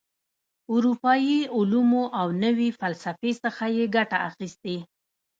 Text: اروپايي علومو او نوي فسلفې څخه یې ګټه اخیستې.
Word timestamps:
اروپايي 0.73 1.37
علومو 1.55 2.03
او 2.19 2.27
نوي 2.43 2.69
فسلفې 2.79 3.31
څخه 3.43 3.63
یې 3.75 3.85
ګټه 3.95 4.17
اخیستې. 4.29 4.77